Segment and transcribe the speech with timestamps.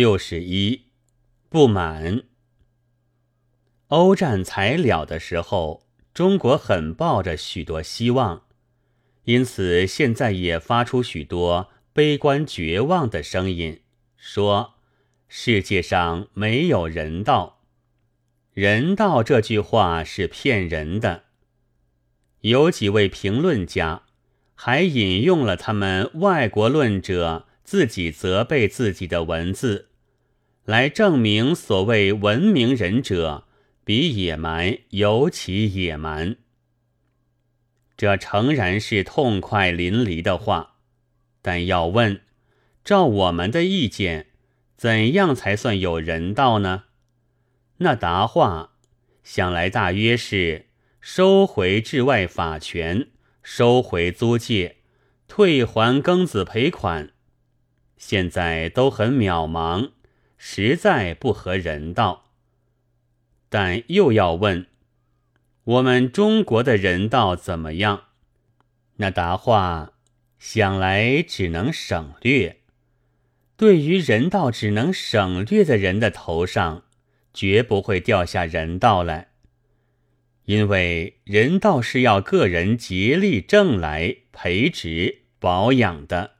[0.00, 0.84] 六十一，
[1.50, 2.22] 不满。
[3.88, 8.44] 欧战才了的时候，中国很抱着许多希望，
[9.24, 13.82] 因此现在也发出许多悲观绝望的声音，
[14.16, 14.76] 说
[15.28, 17.60] 世界上没有人道。
[18.54, 21.24] 人道这句话是骗人的。
[22.40, 24.04] 有几位评论家
[24.54, 29.88] 还引用了他们外国论者自己责备自己的文字，
[30.64, 33.46] 来证明所谓文明人者。
[33.82, 36.36] 比野蛮尤其野蛮，
[37.96, 40.76] 这诚然是痛快淋漓的话，
[41.42, 42.20] 但要问，
[42.84, 44.26] 照我们的意见，
[44.76, 46.84] 怎样才算有人道呢？
[47.78, 48.74] 那答话
[49.24, 50.66] 想来大约是
[51.00, 53.08] 收回治外法权，
[53.42, 54.76] 收回租界，
[55.26, 57.10] 退还庚子赔款，
[57.96, 59.90] 现在都很渺茫，
[60.42, 62.30] 实在不合人道。
[63.50, 64.66] 但又要问，
[65.64, 68.04] 我们中国的人道怎么样？
[68.96, 69.92] 那答话
[70.38, 72.56] 想来只能省略。
[73.58, 76.84] 对于人道只能省略的人的头上，
[77.34, 79.32] 绝不会掉下人道来，
[80.46, 86.36] 因为人道是要个人竭力挣来培植保养的，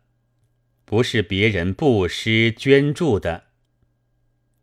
[0.86, 3.49] 不是别人布施捐助的。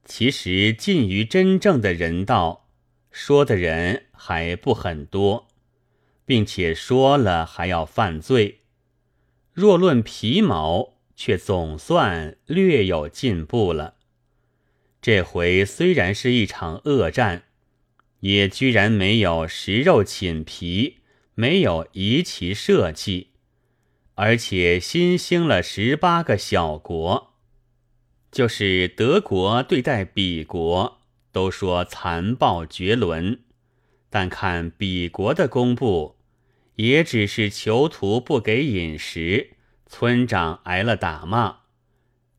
[0.10, 2.70] 其实，近于真正的人道，
[3.12, 5.50] 说的人还不很多，
[6.26, 8.62] 并且说了还要犯罪。
[9.52, 13.96] 若论皮毛，却总算略有进步了。
[15.02, 17.44] 这回虽然是一场恶战，
[18.22, 21.00] 也居然没有食肉寝皮，
[21.36, 23.28] 没有移其社稷，
[24.16, 27.27] 而且新兴了十八个小国。
[28.32, 31.00] 就是德国对待彼国
[31.32, 33.40] 都说残暴绝伦，
[34.10, 36.18] 但看彼国的公布，
[36.76, 39.52] 也只是囚徒不给饮食，
[39.86, 41.60] 村长挨了打骂，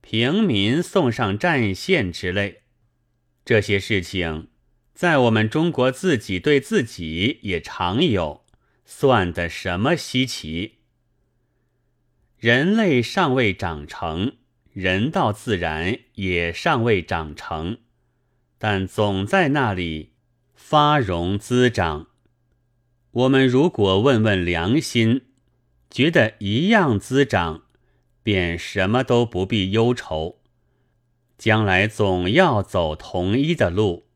[0.00, 2.62] 平民送上战线之类。
[3.44, 4.48] 这些事情，
[4.94, 8.44] 在我们中国自己对自己也常有，
[8.84, 10.74] 算得什么稀奇？
[12.36, 14.36] 人类尚未长成。
[14.78, 17.78] 人道自然也尚未长成，
[18.58, 20.12] 但总在那里
[20.54, 22.06] 发荣滋长。
[23.10, 25.22] 我们如果问问良心，
[25.90, 27.64] 觉得一样滋长，
[28.22, 30.38] 便什么都不必忧愁。
[31.36, 34.06] 将来总要走同一的路。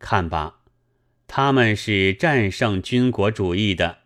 [0.00, 0.62] 看吧，
[1.28, 3.98] 他们是战胜军国主义的，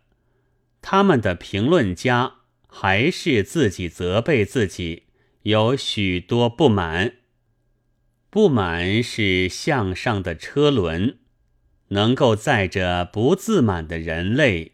[0.83, 2.35] 他们的评论家
[2.67, 5.07] 还是自己责备自己。
[5.43, 7.15] 有许多不满，
[8.29, 11.17] 不满是向上的车轮，
[11.89, 14.71] 能够载着不自满的人类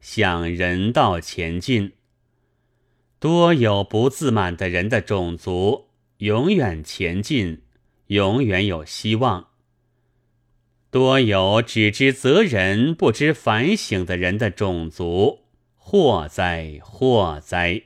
[0.00, 1.94] 向人道前进。
[3.18, 5.88] 多有不自满的人的种族，
[6.18, 7.62] 永远前进，
[8.06, 9.48] 永远有希望。
[10.92, 15.40] 多有只知责人不知反省的人的种族，
[15.74, 17.82] 祸哉祸哉！